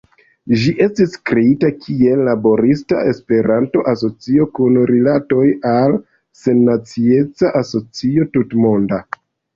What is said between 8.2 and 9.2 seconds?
Tutmonda.